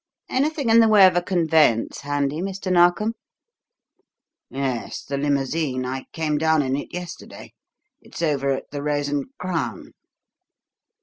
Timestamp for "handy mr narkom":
2.01-3.13